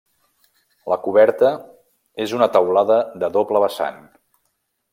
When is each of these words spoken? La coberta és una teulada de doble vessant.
La 0.93 0.97
coberta 1.07 1.51
és 2.25 2.33
una 2.39 2.47
teulada 2.57 2.99
de 3.25 3.31
doble 3.39 3.63
vessant. 3.67 4.01